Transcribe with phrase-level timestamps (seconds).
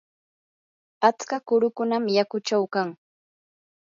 [1.07, 2.89] atska kurukunam yakuchaw kan.